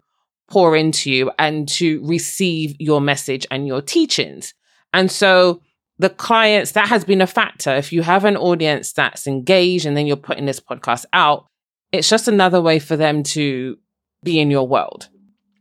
pour 0.51 0.75
into 0.75 1.09
you 1.09 1.31
and 1.39 1.69
to 1.69 2.05
receive 2.05 2.75
your 2.77 2.99
message 2.99 3.47
and 3.49 3.65
your 3.65 3.81
teachings. 3.81 4.53
And 4.91 5.09
so 5.09 5.61
the 5.99 6.09
clients, 6.09 6.73
that 6.73 6.89
has 6.89 7.05
been 7.05 7.21
a 7.21 7.27
factor. 7.27 7.73
If 7.75 7.93
you 7.93 8.01
have 8.01 8.25
an 8.25 8.35
audience 8.35 8.91
that's 8.91 9.25
engaged 9.25 9.85
and 9.85 9.95
then 9.95 10.05
you're 10.05 10.17
putting 10.17 10.45
this 10.45 10.59
podcast 10.59 11.05
out, 11.13 11.45
it's 11.93 12.09
just 12.09 12.27
another 12.27 12.61
way 12.61 12.77
for 12.77 12.97
them 12.97 13.23
to 13.23 13.77
be 14.21 14.37
in 14.37 14.51
your 14.51 14.67
world. 14.67 15.07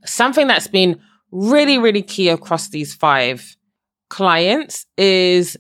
Something 0.04 0.48
that's 0.48 0.68
been 0.68 1.00
really, 1.30 1.78
really 1.78 2.02
key 2.02 2.28
across 2.28 2.70
these 2.70 2.92
five 2.92 3.56
clients 4.10 4.84
is 4.98 5.56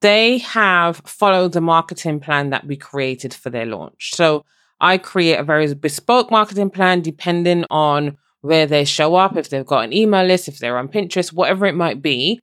they 0.00 0.38
have 0.38 1.02
followed 1.04 1.52
the 1.52 1.60
marketing 1.60 2.20
plan 2.20 2.50
that 2.50 2.66
we 2.66 2.76
created 2.76 3.34
for 3.34 3.50
their 3.50 3.66
launch. 3.66 4.14
So 4.14 4.44
I 4.80 4.98
create 4.98 5.36
a 5.36 5.42
very 5.42 5.72
bespoke 5.74 6.30
marketing 6.30 6.70
plan 6.70 7.02
depending 7.02 7.64
on 7.70 8.16
where 8.40 8.66
they 8.66 8.84
show 8.84 9.16
up, 9.16 9.36
if 9.36 9.50
they've 9.50 9.66
got 9.66 9.84
an 9.84 9.92
email 9.92 10.24
list, 10.24 10.46
if 10.48 10.58
they're 10.58 10.78
on 10.78 10.88
Pinterest, 10.88 11.32
whatever 11.32 11.66
it 11.66 11.74
might 11.74 12.00
be. 12.00 12.40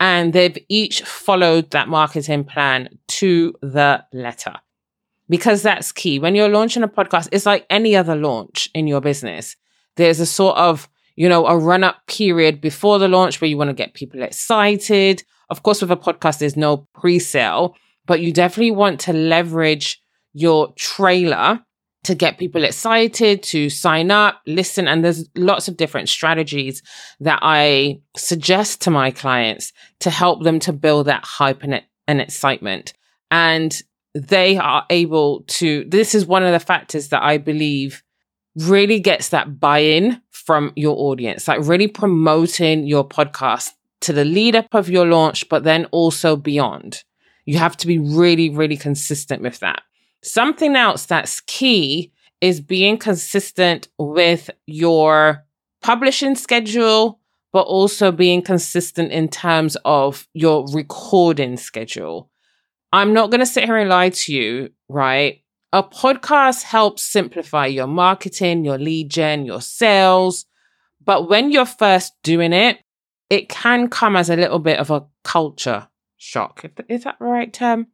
And 0.00 0.32
they've 0.32 0.56
each 0.68 1.02
followed 1.02 1.70
that 1.70 1.88
marketing 1.88 2.44
plan 2.44 2.90
to 3.08 3.54
the 3.62 4.04
letter 4.12 4.54
because 5.28 5.62
that's 5.62 5.92
key. 5.92 6.18
When 6.18 6.34
you're 6.34 6.48
launching 6.48 6.82
a 6.82 6.88
podcast, 6.88 7.28
it's 7.32 7.46
like 7.46 7.66
any 7.68 7.96
other 7.96 8.14
launch 8.14 8.68
in 8.74 8.86
your 8.86 9.00
business. 9.00 9.56
There's 9.96 10.20
a 10.20 10.26
sort 10.26 10.56
of, 10.56 10.88
you 11.16 11.28
know, 11.28 11.46
a 11.46 11.58
run 11.58 11.82
up 11.82 12.06
period 12.06 12.60
before 12.60 12.98
the 12.98 13.08
launch 13.08 13.40
where 13.40 13.48
you 13.48 13.56
want 13.56 13.70
to 13.70 13.74
get 13.74 13.94
people 13.94 14.22
excited. 14.22 15.24
Of 15.50 15.62
course, 15.62 15.80
with 15.80 15.90
a 15.90 15.96
podcast, 15.96 16.38
there's 16.38 16.56
no 16.56 16.88
pre 16.94 17.18
sale, 17.18 17.74
but 18.06 18.20
you 18.20 18.32
definitely 18.32 18.72
want 18.72 19.00
to 19.00 19.12
leverage 19.12 20.00
your 20.32 20.72
trailer 20.74 21.60
to 22.04 22.14
get 22.14 22.38
people 22.38 22.64
excited 22.64 23.42
to 23.42 23.68
sign 23.68 24.10
up, 24.10 24.40
listen. 24.46 24.86
And 24.88 25.04
there's 25.04 25.28
lots 25.34 25.68
of 25.68 25.76
different 25.76 26.08
strategies 26.08 26.82
that 27.20 27.40
I 27.42 28.00
suggest 28.16 28.82
to 28.82 28.90
my 28.90 29.10
clients 29.10 29.72
to 30.00 30.10
help 30.10 30.42
them 30.42 30.58
to 30.60 30.72
build 30.72 31.06
that 31.06 31.24
hype 31.24 31.62
and, 31.62 31.82
and 32.06 32.20
excitement. 32.20 32.94
And 33.30 33.78
they 34.14 34.56
are 34.56 34.86
able 34.90 35.42
to, 35.48 35.84
this 35.88 36.14
is 36.14 36.24
one 36.24 36.42
of 36.42 36.52
the 36.52 36.60
factors 36.60 37.08
that 37.08 37.22
I 37.22 37.38
believe 37.38 38.02
really 38.56 39.00
gets 39.00 39.28
that 39.30 39.60
buy 39.60 39.80
in 39.80 40.22
from 40.30 40.72
your 40.76 40.96
audience, 40.96 41.46
like 41.46 41.60
really 41.62 41.88
promoting 41.88 42.86
your 42.86 43.06
podcast 43.06 43.70
to 44.02 44.12
the 44.12 44.24
lead 44.24 44.54
up 44.54 44.74
of 44.74 44.88
your 44.88 45.06
launch, 45.06 45.48
but 45.48 45.64
then 45.64 45.86
also 45.86 46.36
beyond. 46.36 47.02
You 47.44 47.58
have 47.58 47.76
to 47.78 47.86
be 47.86 47.98
really, 47.98 48.50
really 48.50 48.76
consistent 48.76 49.42
with 49.42 49.58
that. 49.60 49.82
Something 50.22 50.76
else 50.76 51.06
that's 51.06 51.40
key 51.40 52.12
is 52.40 52.60
being 52.60 52.98
consistent 52.98 53.88
with 53.98 54.50
your 54.66 55.44
publishing 55.80 56.34
schedule, 56.34 57.20
but 57.52 57.62
also 57.62 58.12
being 58.12 58.42
consistent 58.42 59.12
in 59.12 59.28
terms 59.28 59.76
of 59.84 60.28
your 60.34 60.66
recording 60.72 61.56
schedule. 61.56 62.30
I'm 62.92 63.12
not 63.12 63.30
going 63.30 63.40
to 63.40 63.46
sit 63.46 63.64
here 63.64 63.76
and 63.76 63.90
lie 63.90 64.10
to 64.10 64.32
you, 64.32 64.70
right? 64.88 65.42
A 65.72 65.82
podcast 65.82 66.62
helps 66.62 67.02
simplify 67.02 67.66
your 67.66 67.86
marketing, 67.86 68.64
your 68.64 68.78
lead 68.78 69.10
gen, 69.10 69.44
your 69.44 69.60
sales. 69.60 70.46
But 71.04 71.28
when 71.28 71.50
you're 71.50 71.66
first 71.66 72.14
doing 72.22 72.52
it, 72.52 72.78
it 73.30 73.48
can 73.48 73.88
come 73.88 74.16
as 74.16 74.30
a 74.30 74.36
little 74.36 74.58
bit 74.58 74.78
of 74.78 74.90
a 74.90 75.04
culture 75.24 75.88
shock. 76.16 76.64
Is 76.88 77.04
that 77.04 77.18
the 77.18 77.24
right 77.24 77.52
term? 77.52 77.88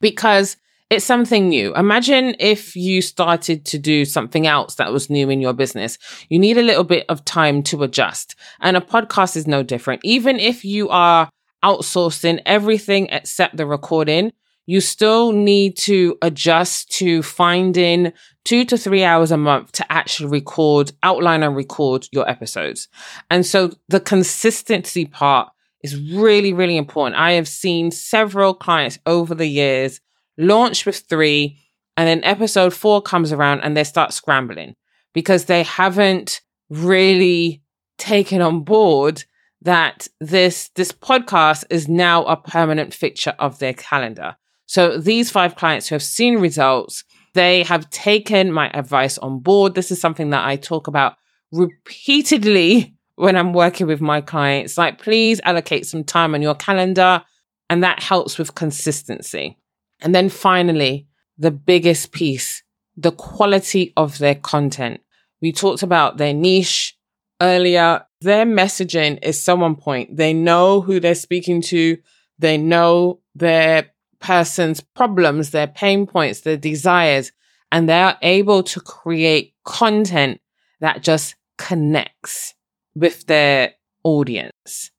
Because 0.00 0.56
it's 0.90 1.04
something 1.04 1.48
new. 1.48 1.74
Imagine 1.74 2.34
if 2.38 2.74
you 2.74 3.02
started 3.02 3.66
to 3.66 3.78
do 3.78 4.04
something 4.04 4.46
else 4.46 4.76
that 4.76 4.92
was 4.92 5.10
new 5.10 5.28
in 5.28 5.40
your 5.40 5.52
business. 5.52 5.98
You 6.30 6.38
need 6.38 6.56
a 6.56 6.62
little 6.62 6.84
bit 6.84 7.04
of 7.08 7.24
time 7.24 7.62
to 7.64 7.82
adjust. 7.82 8.34
And 8.60 8.76
a 8.76 8.80
podcast 8.80 9.36
is 9.36 9.46
no 9.46 9.62
different. 9.62 10.00
Even 10.02 10.40
if 10.40 10.64
you 10.64 10.88
are 10.88 11.28
outsourcing 11.62 12.40
everything 12.46 13.08
except 13.10 13.56
the 13.56 13.66
recording, 13.66 14.32
you 14.68 14.82
still 14.82 15.32
need 15.32 15.78
to 15.78 16.18
adjust 16.20 16.90
to 16.90 17.22
finding 17.22 18.12
two 18.44 18.66
to 18.66 18.76
three 18.76 19.02
hours 19.02 19.30
a 19.30 19.36
month 19.38 19.72
to 19.72 19.90
actually 19.90 20.28
record, 20.28 20.92
outline 21.02 21.42
and 21.42 21.56
record 21.56 22.06
your 22.12 22.28
episodes. 22.28 22.86
And 23.30 23.46
so 23.46 23.70
the 23.88 23.98
consistency 23.98 25.06
part 25.06 25.48
is 25.82 25.98
really, 26.12 26.52
really 26.52 26.76
important. 26.76 27.16
I 27.16 27.32
have 27.32 27.48
seen 27.48 27.90
several 27.90 28.52
clients 28.52 28.98
over 29.06 29.34
the 29.34 29.46
years 29.46 30.02
launch 30.36 30.84
with 30.84 30.98
three, 31.08 31.58
and 31.96 32.06
then 32.06 32.22
episode 32.22 32.74
four 32.74 33.00
comes 33.00 33.32
around 33.32 33.60
and 33.60 33.74
they 33.74 33.84
start 33.84 34.12
scrambling 34.12 34.74
because 35.14 35.46
they 35.46 35.62
haven't 35.62 36.42
really 36.68 37.62
taken 37.96 38.42
on 38.42 38.64
board 38.64 39.24
that 39.62 40.08
this 40.20 40.68
this 40.74 40.92
podcast 40.92 41.64
is 41.70 41.88
now 41.88 42.26
a 42.26 42.36
permanent 42.36 42.92
fixture 42.92 43.34
of 43.38 43.60
their 43.60 43.72
calendar. 43.72 44.36
So 44.68 44.98
these 44.98 45.30
five 45.30 45.56
clients 45.56 45.88
who 45.88 45.94
have 45.94 46.02
seen 46.02 46.38
results, 46.38 47.02
they 47.32 47.62
have 47.62 47.88
taken 47.88 48.52
my 48.52 48.68
advice 48.70 49.16
on 49.16 49.40
board. 49.40 49.74
This 49.74 49.90
is 49.90 50.00
something 50.00 50.30
that 50.30 50.44
I 50.44 50.56
talk 50.56 50.88
about 50.88 51.14
repeatedly 51.50 52.94
when 53.16 53.34
I'm 53.34 53.54
working 53.54 53.86
with 53.86 54.02
my 54.02 54.20
clients. 54.20 54.76
Like, 54.76 55.00
please 55.00 55.40
allocate 55.42 55.86
some 55.86 56.04
time 56.04 56.34
on 56.34 56.42
your 56.42 56.54
calendar, 56.54 57.22
and 57.70 57.82
that 57.82 58.02
helps 58.02 58.36
with 58.36 58.54
consistency. 58.54 59.58
And 60.00 60.14
then 60.14 60.28
finally, 60.28 61.08
the 61.38 61.50
biggest 61.50 62.12
piece, 62.12 62.62
the 62.94 63.12
quality 63.12 63.94
of 63.96 64.18
their 64.18 64.34
content. 64.34 65.00
We 65.40 65.50
talked 65.52 65.82
about 65.82 66.18
their 66.18 66.34
niche 66.34 66.94
earlier. 67.40 68.04
Their 68.20 68.44
messaging 68.44 69.18
is 69.22 69.42
so 69.42 69.62
on 69.62 69.76
point. 69.76 70.16
They 70.16 70.34
know 70.34 70.82
who 70.82 71.00
they're 71.00 71.14
speaking 71.14 71.62
to. 71.62 71.96
They 72.38 72.58
know 72.58 73.20
their 73.34 73.92
person's 74.20 74.80
problems, 74.80 75.50
their 75.50 75.66
pain 75.66 76.06
points, 76.06 76.40
their 76.40 76.56
desires, 76.56 77.32
and 77.70 77.88
they 77.88 78.00
are 78.00 78.16
able 78.22 78.62
to 78.62 78.80
create 78.80 79.54
content 79.64 80.40
that 80.80 81.02
just 81.02 81.34
connects 81.58 82.54
with 82.94 83.26
their 83.26 83.74
audience. 84.04 84.90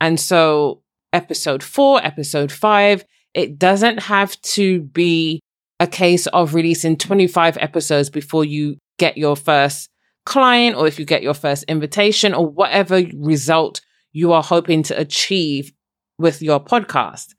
And 0.00 0.18
so 0.18 0.82
episode 1.12 1.62
four, 1.62 2.04
episode 2.04 2.52
five, 2.52 3.04
it 3.34 3.58
doesn't 3.58 3.98
have 3.98 4.40
to 4.42 4.82
be 4.82 5.40
a 5.78 5.86
case 5.86 6.26
of 6.28 6.54
releasing 6.54 6.96
25 6.96 7.58
episodes 7.58 8.10
before 8.10 8.44
you 8.44 8.76
get 8.98 9.16
your 9.18 9.36
first 9.36 9.90
client 10.24 10.76
or 10.76 10.86
if 10.86 10.98
you 10.98 11.04
get 11.04 11.22
your 11.22 11.34
first 11.34 11.64
invitation 11.64 12.34
or 12.34 12.46
whatever 12.46 13.02
result 13.14 13.80
you 14.12 14.32
are 14.32 14.42
hoping 14.42 14.82
to 14.82 14.98
achieve 14.98 15.72
with 16.18 16.40
your 16.42 16.58
podcast, 16.58 17.34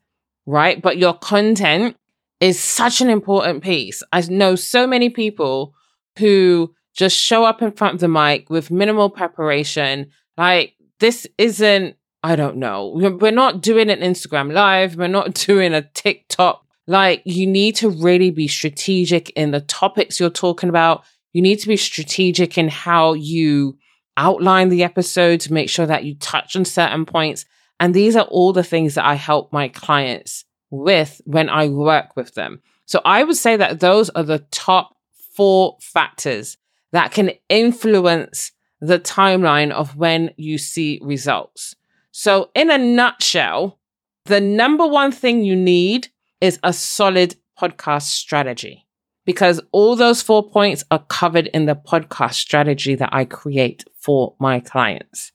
right? 0.48 0.80
But 0.80 0.96
your 0.96 1.12
content 1.12 1.96
is 2.40 2.58
such 2.58 3.00
an 3.00 3.10
important 3.10 3.62
piece. 3.62 4.02
I 4.12 4.22
know 4.22 4.54
so 4.56 4.86
many 4.86 5.10
people 5.10 5.74
who 6.18 6.74
just 6.94 7.16
show 7.16 7.44
up 7.44 7.60
in 7.60 7.72
front 7.72 7.94
of 7.94 8.00
the 8.00 8.08
mic 8.08 8.48
with 8.48 8.70
minimal 8.70 9.10
preparation. 9.10 10.10
Like, 10.38 10.74
this 11.00 11.26
isn't, 11.36 11.96
I 12.22 12.34
don't 12.34 12.56
know, 12.56 12.92
we're 12.94 13.30
not 13.30 13.60
doing 13.60 13.90
an 13.90 14.00
Instagram 14.00 14.52
live, 14.52 14.96
we're 14.96 15.06
not 15.06 15.34
doing 15.46 15.74
a 15.74 15.82
TikTok. 15.82 16.64
Like, 16.86 17.22
you 17.26 17.46
need 17.46 17.76
to 17.76 17.90
really 17.90 18.30
be 18.30 18.48
strategic 18.48 19.28
in 19.30 19.50
the 19.50 19.60
topics 19.60 20.18
you're 20.18 20.30
talking 20.30 20.70
about. 20.70 21.04
You 21.34 21.42
need 21.42 21.56
to 21.56 21.68
be 21.68 21.76
strategic 21.76 22.56
in 22.56 22.68
how 22.68 23.12
you 23.12 23.76
outline 24.16 24.70
the 24.70 24.82
episode 24.82 25.40
to 25.40 25.52
make 25.52 25.68
sure 25.68 25.86
that 25.86 26.04
you 26.04 26.14
touch 26.14 26.56
on 26.56 26.64
certain 26.64 27.04
points. 27.04 27.44
And 27.80 27.94
these 27.94 28.16
are 28.16 28.26
all 28.26 28.52
the 28.52 28.64
things 28.64 28.94
that 28.94 29.04
I 29.04 29.14
help 29.14 29.52
my 29.52 29.68
clients 29.68 30.44
with 30.70 31.20
when 31.24 31.48
I 31.48 31.68
work 31.68 32.16
with 32.16 32.34
them. 32.34 32.60
So 32.86 33.00
I 33.04 33.22
would 33.22 33.36
say 33.36 33.56
that 33.56 33.80
those 33.80 34.10
are 34.10 34.22
the 34.22 34.40
top 34.50 34.96
four 35.34 35.76
factors 35.80 36.56
that 36.92 37.12
can 37.12 37.30
influence 37.48 38.52
the 38.80 38.98
timeline 38.98 39.70
of 39.70 39.96
when 39.96 40.30
you 40.36 40.58
see 40.58 41.00
results. 41.02 41.74
So, 42.10 42.50
in 42.54 42.70
a 42.70 42.78
nutshell, 42.78 43.78
the 44.24 44.40
number 44.40 44.86
one 44.86 45.12
thing 45.12 45.44
you 45.44 45.56
need 45.56 46.08
is 46.40 46.58
a 46.62 46.72
solid 46.72 47.36
podcast 47.60 48.02
strategy 48.02 48.86
because 49.24 49.60
all 49.72 49.94
those 49.94 50.22
four 50.22 50.48
points 50.48 50.84
are 50.90 51.04
covered 51.08 51.48
in 51.48 51.66
the 51.66 51.76
podcast 51.76 52.34
strategy 52.34 52.94
that 52.94 53.10
I 53.12 53.24
create 53.24 53.84
for 53.94 54.34
my 54.38 54.60
clients. 54.60 55.32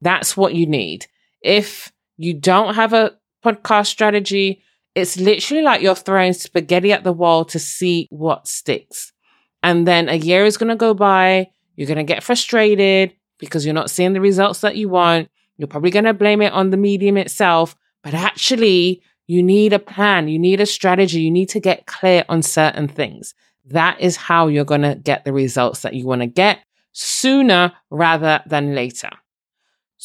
That's 0.00 0.36
what 0.36 0.54
you 0.54 0.66
need. 0.66 1.06
If 1.42 1.92
you 2.16 2.34
don't 2.34 2.74
have 2.74 2.92
a 2.92 3.12
podcast 3.44 3.86
strategy, 3.86 4.62
it's 4.94 5.16
literally 5.16 5.62
like 5.62 5.82
you're 5.82 5.94
throwing 5.94 6.32
spaghetti 6.32 6.92
at 6.92 7.04
the 7.04 7.12
wall 7.12 7.44
to 7.46 7.58
see 7.58 8.08
what 8.10 8.46
sticks. 8.46 9.12
And 9.62 9.86
then 9.86 10.08
a 10.08 10.16
year 10.16 10.44
is 10.44 10.56
going 10.56 10.70
to 10.70 10.76
go 10.76 10.94
by. 10.94 11.50
You're 11.76 11.86
going 11.86 11.98
to 11.98 12.04
get 12.04 12.22
frustrated 12.22 13.14
because 13.38 13.64
you're 13.64 13.74
not 13.74 13.90
seeing 13.90 14.12
the 14.12 14.20
results 14.20 14.60
that 14.60 14.76
you 14.76 14.88
want. 14.88 15.28
You're 15.56 15.68
probably 15.68 15.90
going 15.90 16.04
to 16.04 16.14
blame 16.14 16.42
it 16.42 16.52
on 16.52 16.70
the 16.70 16.76
medium 16.76 17.16
itself. 17.16 17.76
But 18.02 18.14
actually, 18.14 19.02
you 19.26 19.42
need 19.42 19.72
a 19.72 19.78
plan. 19.78 20.28
You 20.28 20.38
need 20.38 20.60
a 20.60 20.66
strategy. 20.66 21.20
You 21.20 21.30
need 21.30 21.48
to 21.50 21.60
get 21.60 21.86
clear 21.86 22.24
on 22.28 22.42
certain 22.42 22.88
things. 22.88 23.34
That 23.66 24.00
is 24.00 24.16
how 24.16 24.48
you're 24.48 24.64
going 24.64 24.82
to 24.82 24.96
get 24.96 25.24
the 25.24 25.32
results 25.32 25.82
that 25.82 25.94
you 25.94 26.06
want 26.06 26.20
to 26.20 26.26
get 26.26 26.58
sooner 26.92 27.72
rather 27.90 28.42
than 28.46 28.74
later. 28.74 29.10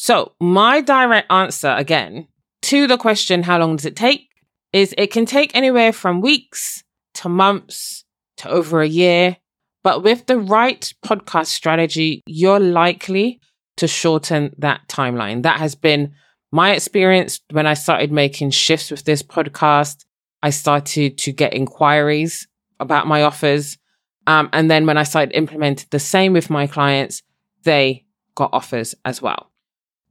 So, 0.00 0.34
my 0.40 0.80
direct 0.80 1.30
answer 1.32 1.74
again 1.76 2.28
to 2.62 2.86
the 2.86 2.96
question, 2.96 3.42
how 3.42 3.58
long 3.58 3.74
does 3.74 3.84
it 3.84 3.96
take? 3.96 4.28
Is 4.72 4.94
it 4.96 5.08
can 5.08 5.26
take 5.26 5.50
anywhere 5.56 5.92
from 5.92 6.20
weeks 6.20 6.84
to 7.14 7.28
months 7.28 8.04
to 8.36 8.48
over 8.48 8.80
a 8.80 8.86
year. 8.86 9.38
But 9.82 10.04
with 10.04 10.26
the 10.26 10.38
right 10.38 10.94
podcast 11.04 11.46
strategy, 11.46 12.22
you're 12.26 12.60
likely 12.60 13.40
to 13.78 13.88
shorten 13.88 14.54
that 14.58 14.82
timeline. 14.86 15.42
That 15.42 15.58
has 15.58 15.74
been 15.74 16.12
my 16.52 16.74
experience 16.74 17.40
when 17.50 17.66
I 17.66 17.74
started 17.74 18.12
making 18.12 18.50
shifts 18.50 18.92
with 18.92 19.02
this 19.02 19.24
podcast. 19.24 20.04
I 20.44 20.50
started 20.50 21.18
to 21.18 21.32
get 21.32 21.54
inquiries 21.54 22.46
about 22.78 23.08
my 23.08 23.24
offers. 23.24 23.78
Um, 24.28 24.48
and 24.52 24.70
then 24.70 24.86
when 24.86 24.96
I 24.96 25.02
started 25.02 25.34
implementing 25.34 25.88
the 25.90 25.98
same 25.98 26.34
with 26.34 26.50
my 26.50 26.68
clients, 26.68 27.24
they 27.64 28.04
got 28.36 28.50
offers 28.52 28.94
as 29.04 29.20
well. 29.20 29.47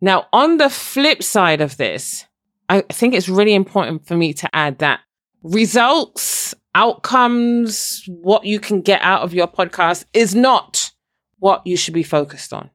Now, 0.01 0.27
on 0.31 0.57
the 0.57 0.69
flip 0.69 1.23
side 1.23 1.61
of 1.61 1.77
this, 1.77 2.25
I 2.69 2.81
think 2.81 3.13
it's 3.13 3.29
really 3.29 3.53
important 3.53 4.07
for 4.07 4.15
me 4.15 4.33
to 4.33 4.55
add 4.55 4.79
that 4.79 4.99
results, 5.43 6.53
outcomes, 6.75 8.03
what 8.07 8.45
you 8.45 8.59
can 8.59 8.81
get 8.81 9.01
out 9.01 9.21
of 9.21 9.33
your 9.33 9.47
podcast 9.47 10.05
is 10.13 10.35
not 10.35 10.91
what 11.39 11.65
you 11.65 11.77
should 11.77 11.93
be 11.93 12.03
focused 12.03 12.53
on. 12.53 12.69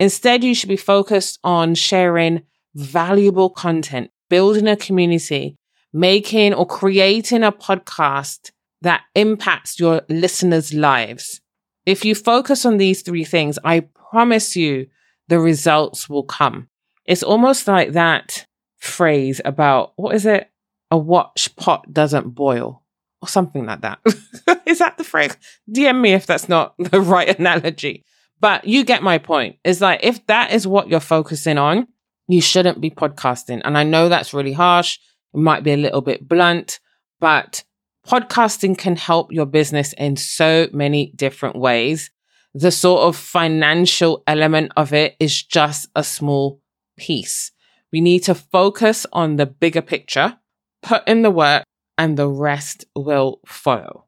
Instead, 0.00 0.44
you 0.44 0.54
should 0.54 0.68
be 0.68 0.76
focused 0.76 1.38
on 1.42 1.74
sharing 1.74 2.42
valuable 2.74 3.50
content, 3.50 4.10
building 4.28 4.68
a 4.68 4.76
community, 4.76 5.56
making 5.92 6.54
or 6.54 6.66
creating 6.66 7.42
a 7.42 7.52
podcast 7.52 8.50
that 8.82 9.02
impacts 9.14 9.80
your 9.80 10.02
listeners' 10.08 10.74
lives. 10.74 11.40
If 11.86 12.04
you 12.04 12.14
focus 12.14 12.64
on 12.66 12.76
these 12.76 13.02
three 13.02 13.24
things, 13.24 13.58
I 13.64 13.88
promise 14.10 14.54
you 14.54 14.86
the 15.28 15.38
results 15.38 16.08
will 16.08 16.24
come. 16.24 16.68
It's 17.04 17.22
almost 17.22 17.68
like 17.68 17.92
that 17.92 18.46
phrase 18.78 19.40
about 19.44 19.92
what 19.96 20.14
is 20.14 20.26
it? 20.26 20.50
A 20.90 20.98
watch 20.98 21.54
pot 21.56 21.92
doesn't 21.92 22.30
boil 22.30 22.82
or 23.20 23.28
something 23.28 23.66
like 23.66 23.82
that. 23.82 23.98
is 24.66 24.78
that 24.78 24.98
the 24.98 25.04
phrase? 25.04 25.36
DM 25.70 26.00
me 26.00 26.12
if 26.12 26.26
that's 26.26 26.48
not 26.48 26.74
the 26.78 27.00
right 27.00 27.38
analogy. 27.38 28.04
But 28.40 28.66
you 28.66 28.84
get 28.84 29.02
my 29.02 29.18
point. 29.18 29.56
It's 29.64 29.80
like 29.80 30.00
if 30.02 30.24
that 30.26 30.52
is 30.52 30.66
what 30.66 30.88
you're 30.88 31.00
focusing 31.00 31.58
on, 31.58 31.88
you 32.28 32.40
shouldn't 32.40 32.80
be 32.80 32.90
podcasting. 32.90 33.62
And 33.64 33.76
I 33.76 33.84
know 33.84 34.08
that's 34.08 34.34
really 34.34 34.52
harsh. 34.52 34.98
It 35.34 35.38
might 35.38 35.64
be 35.64 35.72
a 35.72 35.76
little 35.76 36.00
bit 36.00 36.28
blunt, 36.28 36.78
but 37.20 37.64
podcasting 38.06 38.78
can 38.78 38.96
help 38.96 39.32
your 39.32 39.46
business 39.46 39.92
in 39.94 40.16
so 40.16 40.68
many 40.72 41.12
different 41.16 41.56
ways. 41.56 42.10
The 42.58 42.72
sort 42.72 43.02
of 43.02 43.14
financial 43.14 44.24
element 44.26 44.72
of 44.76 44.92
it 44.92 45.14
is 45.20 45.44
just 45.44 45.88
a 45.94 46.02
small 46.02 46.60
piece. 46.96 47.52
We 47.92 48.00
need 48.00 48.24
to 48.24 48.34
focus 48.34 49.06
on 49.12 49.36
the 49.36 49.46
bigger 49.46 49.80
picture, 49.80 50.36
put 50.82 51.06
in 51.06 51.22
the 51.22 51.30
work, 51.30 51.62
and 51.96 52.16
the 52.18 52.26
rest 52.26 52.84
will 52.96 53.38
follow. 53.46 54.06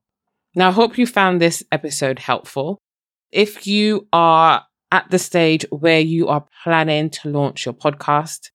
Now, 0.56 0.70
I 0.70 0.72
hope 0.72 0.98
you 0.98 1.06
found 1.06 1.40
this 1.40 1.62
episode 1.70 2.18
helpful. 2.18 2.80
If 3.30 3.68
you 3.68 4.08
are 4.12 4.64
at 4.90 5.08
the 5.10 5.20
stage 5.20 5.64
where 5.70 6.00
you 6.00 6.26
are 6.26 6.44
planning 6.64 7.08
to 7.10 7.28
launch 7.28 7.64
your 7.64 7.74
podcast, 7.74 8.50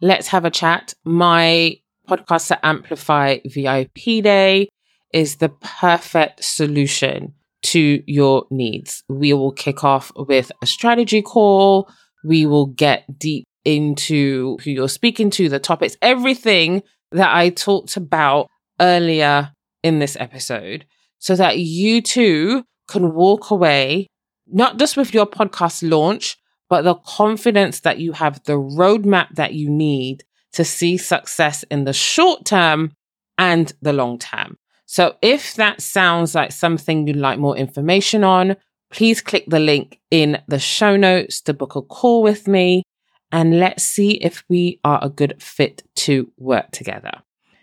let's 0.00 0.28
have 0.28 0.46
a 0.46 0.50
chat. 0.50 0.94
My 1.04 1.76
podcast 2.08 2.48
to 2.48 2.64
amplify 2.64 3.40
VIP 3.44 4.24
day 4.24 4.70
is 5.12 5.36
the 5.36 5.50
perfect 5.50 6.42
solution 6.42 7.34
to 7.64 8.02
your 8.06 8.46
needs. 8.50 9.02
We 9.08 9.32
will 9.32 9.52
kick 9.52 9.84
off 9.84 10.12
with 10.16 10.52
a 10.62 10.66
strategy 10.66 11.22
call. 11.22 11.90
We 12.24 12.46
will 12.46 12.66
get 12.66 13.18
deep 13.18 13.44
into 13.64 14.58
who 14.62 14.70
you're 14.70 14.88
speaking 14.88 15.30
to, 15.30 15.48
the 15.48 15.58
topics, 15.58 15.96
everything 16.02 16.82
that 17.12 17.34
I 17.34 17.50
talked 17.50 17.96
about 17.96 18.48
earlier 18.80 19.52
in 19.82 19.98
this 19.98 20.16
episode, 20.18 20.86
so 21.18 21.36
that 21.36 21.58
you 21.58 22.02
too 22.02 22.64
can 22.88 23.14
walk 23.14 23.50
away, 23.50 24.08
not 24.46 24.78
just 24.78 24.96
with 24.96 25.14
your 25.14 25.26
podcast 25.26 25.88
launch, 25.88 26.36
but 26.68 26.82
the 26.82 26.94
confidence 26.94 27.80
that 27.80 27.98
you 27.98 28.12
have 28.12 28.42
the 28.44 28.54
roadmap 28.54 29.34
that 29.34 29.54
you 29.54 29.70
need 29.70 30.24
to 30.52 30.64
see 30.64 30.96
success 30.96 31.62
in 31.70 31.84
the 31.84 31.92
short 31.92 32.44
term 32.44 32.92
and 33.38 33.72
the 33.82 33.92
long 33.92 34.18
term. 34.18 34.56
So 34.94 35.16
if 35.22 35.54
that 35.56 35.80
sounds 35.80 36.36
like 36.36 36.52
something 36.52 37.08
you'd 37.08 37.16
like 37.16 37.40
more 37.40 37.56
information 37.56 38.22
on, 38.22 38.54
please 38.92 39.20
click 39.20 39.44
the 39.48 39.58
link 39.58 39.98
in 40.12 40.40
the 40.46 40.60
show 40.60 40.96
notes 40.96 41.40
to 41.40 41.52
book 41.52 41.74
a 41.74 41.82
call 41.82 42.22
with 42.22 42.46
me 42.46 42.84
and 43.32 43.58
let's 43.58 43.82
see 43.82 44.12
if 44.12 44.44
we 44.48 44.78
are 44.84 45.00
a 45.02 45.10
good 45.10 45.42
fit 45.42 45.82
to 45.96 46.30
work 46.38 46.70
together. 46.70 47.10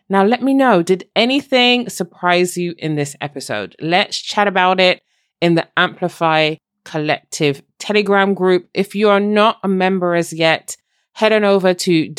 Now, 0.10 0.26
let 0.26 0.44
me 0.44 0.54
know 0.54 0.84
did 0.84 1.08
anything 1.16 1.88
surprise 1.88 2.58
you 2.58 2.76
in 2.78 2.96
this 2.96 3.16
episode? 3.22 3.78
Let's 3.80 4.18
chat 4.18 4.50
about 4.50 4.82
it 4.82 5.02
in 5.40 5.56
the 5.56 5.70
Amplify 5.78 6.56
Collective 6.84 7.62
Telegram 7.80 8.34
group. 8.34 8.68
If 8.74 8.94
you 8.94 9.08
are 9.08 9.22
not 9.22 9.58
a 9.64 9.70
member 9.70 10.16
as 10.16 10.34
yet, 10.34 10.76
head 11.14 11.32
on 11.32 11.46
over 11.46 11.74
to 11.76 12.10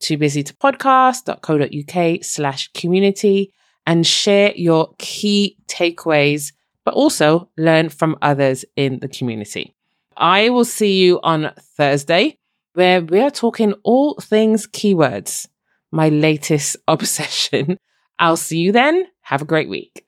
www.toobusytopodcast.co.uk 0.00 2.24
slash 2.24 2.72
community 2.72 3.52
and 3.86 4.06
share 4.06 4.52
your 4.54 4.94
key 4.98 5.56
takeaways, 5.68 6.52
but 6.84 6.94
also 6.94 7.50
learn 7.56 7.88
from 7.88 8.16
others 8.22 8.64
in 8.76 9.00
the 9.00 9.08
community. 9.08 9.74
I 10.16 10.50
will 10.50 10.64
see 10.64 11.02
you 11.02 11.18
on 11.22 11.52
Thursday, 11.76 12.38
where 12.72 13.02
we 13.02 13.20
are 13.20 13.30
talking 13.30 13.74
all 13.84 14.14
things 14.20 14.66
keywords, 14.66 15.46
my 15.92 16.08
latest 16.08 16.76
obsession. 16.88 17.78
I'll 18.18 18.36
see 18.36 18.58
you 18.58 18.72
then. 18.72 19.06
Have 19.22 19.42
a 19.42 19.46
great 19.46 19.68
week. 19.68 20.05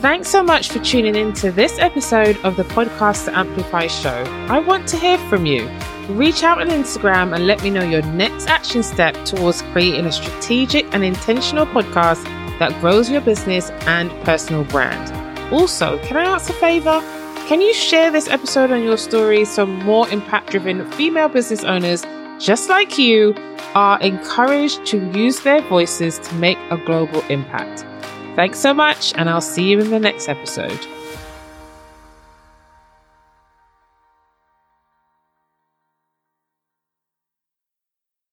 Thanks 0.00 0.28
so 0.28 0.42
much 0.42 0.70
for 0.70 0.78
tuning 0.80 1.16
in 1.16 1.32
to 1.34 1.50
this 1.50 1.78
episode 1.78 2.36
of 2.44 2.56
the 2.56 2.64
Podcast 2.64 3.24
to 3.24 3.36
Amplify 3.36 3.86
show. 3.86 4.24
I 4.48 4.58
want 4.58 4.86
to 4.88 4.96
hear 4.98 5.16
from 5.30 5.46
you. 5.46 5.66
Reach 6.10 6.42
out 6.42 6.60
on 6.60 6.68
Instagram 6.68 7.34
and 7.34 7.46
let 7.46 7.62
me 7.62 7.70
know 7.70 7.82
your 7.82 8.02
next 8.02 8.46
action 8.46 8.82
step 8.82 9.14
towards 9.24 9.62
creating 9.62 10.04
a 10.04 10.12
strategic 10.12 10.84
and 10.94 11.02
intentional 11.02 11.64
podcast 11.64 12.22
that 12.58 12.78
grows 12.80 13.10
your 13.10 13.22
business 13.22 13.70
and 13.86 14.10
personal 14.22 14.64
brand. 14.64 15.10
Also, 15.52 15.98
can 16.04 16.18
I 16.18 16.24
ask 16.24 16.50
a 16.50 16.52
favor? 16.52 17.00
Can 17.48 17.62
you 17.62 17.72
share 17.72 18.10
this 18.10 18.28
episode 18.28 18.70
on 18.70 18.82
your 18.82 18.98
stories 18.98 19.50
so 19.50 19.64
more 19.64 20.06
impact 20.10 20.50
driven 20.50 20.88
female 20.92 21.30
business 21.30 21.64
owners 21.64 22.04
just 22.38 22.68
like 22.68 22.98
you 22.98 23.34
are 23.74 23.98
encouraged 24.02 24.84
to 24.86 24.98
use 25.12 25.40
their 25.40 25.62
voices 25.62 26.18
to 26.18 26.34
make 26.34 26.58
a 26.70 26.76
global 26.76 27.22
impact? 27.30 27.86
Thanks 28.36 28.58
so 28.58 28.74
much, 28.74 29.14
and 29.16 29.30
I'll 29.30 29.40
see 29.40 29.70
you 29.70 29.80
in 29.80 29.90
the 29.90 29.98
next 29.98 30.28
episode. 30.28 30.78